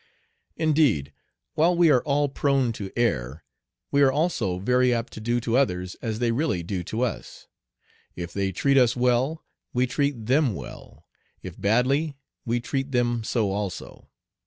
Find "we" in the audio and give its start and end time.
1.77-1.91, 3.91-4.01, 9.73-9.85, 12.45-12.59